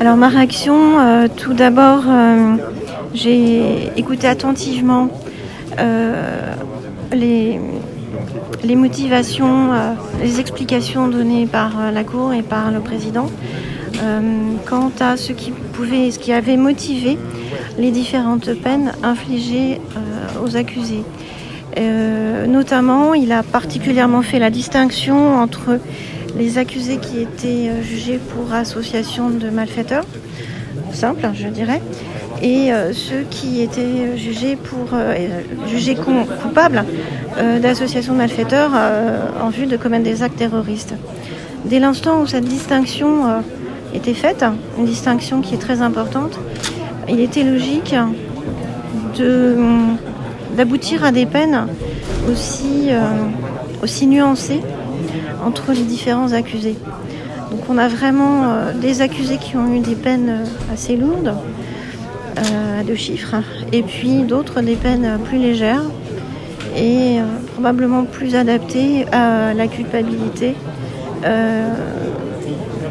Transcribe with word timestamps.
Alors 0.00 0.16
ma 0.16 0.28
réaction, 0.28 0.98
euh, 0.98 1.28
tout 1.34 1.54
d'abord, 1.54 2.02
euh, 2.08 2.56
j'ai 3.14 3.90
écouté 3.96 4.26
attentivement 4.26 5.08
euh, 5.78 6.54
les, 7.12 7.60
les 8.64 8.76
motivations, 8.76 9.70
les 10.20 10.40
explications 10.40 11.06
données 11.08 11.46
par 11.46 11.92
la 11.92 12.02
Cour 12.02 12.32
et 12.32 12.42
par 12.42 12.70
le 12.70 12.80
Président 12.80 13.30
quant 14.66 14.90
à 15.00 15.16
ce 15.16 15.32
qui 15.32 15.52
pouvait, 15.72 16.10
ce 16.10 16.18
qui 16.18 16.32
avait 16.32 16.56
motivé 16.56 17.16
les 17.78 17.90
différentes 17.90 18.52
peines 18.54 18.92
infligées 19.02 19.80
aux 20.44 20.56
accusés. 20.56 21.04
notamment, 22.48 23.14
il 23.14 23.32
a 23.32 23.42
particulièrement 23.42 24.22
fait 24.22 24.40
la 24.40 24.50
distinction 24.50 25.36
entre 25.38 25.78
les 26.36 26.58
accusés 26.58 26.98
qui 26.98 27.20
étaient 27.20 27.68
euh, 27.68 27.82
jugés 27.82 28.18
pour 28.18 28.52
association 28.52 29.30
de 29.30 29.50
malfaiteurs, 29.50 30.04
simple 30.92 31.28
je 31.34 31.48
dirais, 31.48 31.80
et 32.42 32.72
euh, 32.72 32.92
ceux 32.92 33.22
qui 33.30 33.62
étaient 33.62 34.16
jugés 34.16 34.56
pour 34.56 34.88
euh, 34.92 35.14
jugés 35.68 35.96
coupables 36.42 36.84
d'association 37.60 38.12
de 38.12 38.18
malfaiteurs 38.18 38.70
en 39.42 39.48
vue 39.48 39.66
de 39.66 39.76
commettre 39.76 40.04
des 40.04 40.22
actes 40.22 40.36
terroristes. 40.36 40.94
Dès 41.64 41.80
l'instant 41.80 42.20
où 42.20 42.28
cette 42.28 42.44
distinction 42.44 43.42
était 43.92 44.14
faite, 44.14 44.44
une 44.78 44.84
distinction 44.84 45.40
qui 45.40 45.54
est 45.54 45.58
très 45.58 45.80
importante, 45.80 46.38
il 47.08 47.18
était 47.18 47.42
logique 47.42 47.96
d'aboutir 50.56 51.04
à 51.04 51.10
des 51.10 51.26
peines 51.26 51.66
aussi 52.30 54.06
nuancées 54.06 54.60
entre 55.44 55.72
les 55.72 55.82
différents 55.82 56.32
accusés. 56.32 56.76
Donc 57.50 57.60
on 57.68 57.78
a 57.78 57.86
vraiment 57.86 58.44
euh, 58.44 58.72
des 58.72 59.00
accusés 59.00 59.38
qui 59.38 59.56
ont 59.56 59.72
eu 59.74 59.78
des 59.78 59.94
peines 59.94 60.28
euh, 60.28 60.72
assez 60.72 60.96
lourdes, 60.96 61.34
euh, 62.38 62.80
à 62.80 62.82
deux 62.82 62.96
chiffres, 62.96 63.36
et 63.72 63.82
puis 63.82 64.22
d'autres 64.22 64.60
des 64.60 64.74
peines 64.74 65.18
plus 65.24 65.38
légères 65.38 65.84
et 66.76 67.18
probablement 67.52 68.02
plus 68.02 68.34
adaptées 68.34 69.06
à 69.12 69.54
la 69.54 69.68
culpabilité 69.68 70.56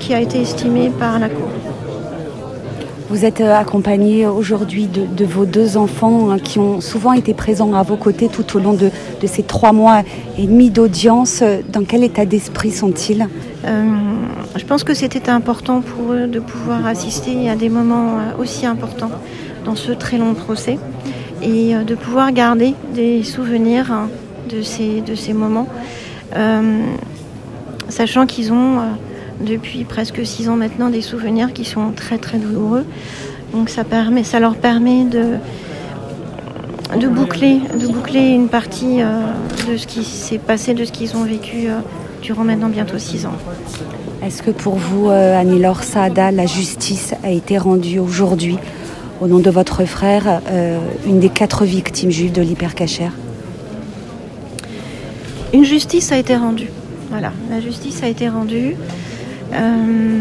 qui 0.00 0.14
a 0.14 0.20
été 0.20 0.40
estimée 0.40 0.90
par 0.98 1.18
la 1.18 1.28
Cour. 1.28 1.50
Vous 3.08 3.24
êtes 3.24 3.40
euh, 3.40 3.54
accompagné 3.54 4.26
aujourd'hui 4.26 4.88
de, 4.88 5.24
vos 5.24 5.44
deux 5.46 5.76
enfants 5.76 6.30
hein, 6.30 6.40
qui 6.40 6.58
ont 6.58 6.80
souvent 6.80 7.12
été 7.12 7.34
présents 7.34 7.72
à 7.74 7.84
vos 7.84 7.96
côtés 7.96 8.28
tout 8.28 8.56
au 8.56 8.60
long 8.60 8.72
de, 8.72 8.90
ces 9.26 9.44
trois 9.44 9.72
mois 9.72 10.02
et 10.36 10.46
demi 10.46 10.70
d'audience. 10.70 11.42
Dans 11.72 11.84
quel 11.84 12.02
état 12.02 12.26
d'esprit 12.26 12.72
sont-ils? 12.72 13.28
Euh, 13.64 13.84
Je 14.56 14.64
pense 14.64 14.82
que 14.82 14.92
c'était 14.92 15.28
important 15.28 15.82
pour 15.82 16.14
eux 16.14 16.26
de 16.26 16.40
pouvoir 16.40 16.84
assister. 16.84 17.48
À 17.48 17.54
des 17.54 17.68
moments 17.68 18.18
euh, 18.18 18.42
aussi 18.42 18.66
importants 18.66 19.12
dans 19.64 19.76
ce 19.76 19.92
très 19.92 20.18
long 20.18 20.34
procès. 20.34 20.76
Et 21.42 21.74
de 21.74 21.94
pouvoir 21.94 22.32
garder 22.32 22.74
des 22.94 23.22
souvenirs 23.22 23.92
hein, 23.92 24.08
de, 24.48 24.62
ces, 24.62 25.02
de 25.02 25.14
ces 25.14 25.34
moments, 25.34 25.68
sachant 27.90 28.24
qu'ils 28.24 28.54
ont 28.54 28.78
depuis 29.40 29.84
presque 29.84 30.24
six 30.24 30.48
ans 30.48 30.56
maintenant 30.56 30.88
des 30.90 31.02
souvenirs 31.02 31.52
qui 31.52 31.64
sont 31.64 31.92
très 31.94 32.18
très 32.18 32.38
douloureux. 32.38 32.84
Donc 33.52 33.68
ça, 33.68 33.84
permet, 33.84 34.24
ça 34.24 34.40
leur 34.40 34.56
permet 34.56 35.04
de, 35.04 35.36
de, 37.00 37.08
boucler, 37.08 37.60
de 37.80 37.86
boucler 37.86 38.30
une 38.30 38.48
partie 38.48 39.00
euh, 39.00 39.22
de 39.70 39.76
ce 39.76 39.86
qui 39.86 40.04
s'est 40.04 40.38
passé, 40.38 40.74
de 40.74 40.84
ce 40.84 40.92
qu'ils 40.92 41.16
ont 41.16 41.24
vécu 41.24 41.68
euh, 41.68 41.78
durant 42.22 42.44
maintenant 42.44 42.68
bientôt 42.68 42.98
six 42.98 43.26
ans. 43.26 43.36
Est-ce 44.22 44.42
que 44.42 44.50
pour 44.50 44.74
vous, 44.74 45.08
euh, 45.08 45.38
Annie-Laure 45.38 45.82
Saada, 45.82 46.30
la 46.32 46.46
justice 46.46 47.14
a 47.22 47.30
été 47.30 47.58
rendue 47.58 47.98
aujourd'hui 47.98 48.58
au 49.20 49.28
nom 49.28 49.38
de 49.38 49.48
votre 49.48 49.86
frère, 49.86 50.42
une 51.06 51.20
des 51.20 51.30
quatre 51.30 51.64
victimes 51.64 52.10
juives 52.10 52.32
de 52.32 52.42
l'hypercachère? 52.42 53.12
Une 55.54 55.64
justice 55.64 56.12
a 56.12 56.18
été 56.18 56.36
rendue. 56.36 56.68
Voilà, 57.10 57.32
la 57.48 57.60
justice 57.60 58.02
a 58.02 58.08
été 58.08 58.28
rendue. 58.28 58.76
Euh, 59.52 60.20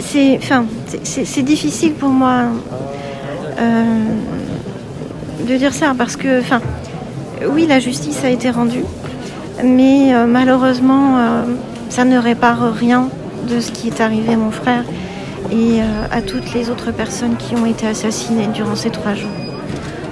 c'est, 0.00 0.36
enfin, 0.38 0.66
c'est, 1.04 1.42
difficile 1.42 1.92
pour 1.92 2.08
moi 2.08 2.44
euh, 3.58 3.84
de 5.46 5.56
dire 5.56 5.72
ça 5.72 5.94
parce 5.96 6.16
que, 6.16 6.40
enfin, 6.40 6.60
oui, 7.48 7.66
la 7.66 7.78
justice 7.78 8.24
a 8.24 8.30
été 8.30 8.50
rendue, 8.50 8.84
mais 9.62 10.14
euh, 10.14 10.26
malheureusement, 10.26 11.44
ça 11.88 12.04
ne 12.04 12.18
répare 12.18 12.74
rien 12.74 13.08
de 13.48 13.60
ce 13.60 13.70
qui 13.70 13.88
est 13.88 14.00
arrivé 14.00 14.34
à 14.34 14.36
mon 14.36 14.50
frère 14.50 14.84
et 15.52 15.80
à 16.10 16.22
toutes 16.22 16.54
les 16.54 16.70
autres 16.70 16.90
personnes 16.90 17.36
qui 17.36 17.54
ont 17.54 17.66
été 17.66 17.86
assassinées 17.86 18.48
durant 18.48 18.74
ces 18.74 18.90
trois 18.90 19.14
jours. 19.14 19.43